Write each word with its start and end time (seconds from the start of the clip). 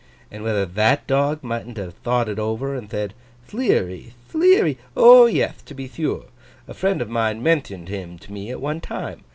And 0.31 0.43
whether 0.43 0.65
that 0.65 1.05
dog 1.05 1.43
mightn't 1.43 1.77
have 1.77 1.93
thought 1.93 2.27
it 2.27 2.39
over, 2.39 2.73
and 2.73 2.89
thed, 2.89 3.13
"Thleary, 3.47 4.13
Thleary! 4.29 4.79
O 4.97 5.27
yeth, 5.27 5.63
to 5.65 5.75
be 5.75 5.87
thure! 5.87 6.23
A 6.67 6.73
friend 6.73 7.03
of 7.03 7.07
mine 7.11 7.43
menthioned 7.43 7.87
him 7.87 8.17
to 8.17 8.33
me 8.33 8.49
at 8.49 8.59
one 8.59 8.81
time. 8.81 9.21